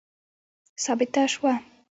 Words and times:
ثابته 0.83 1.23
سوه. 1.33 1.53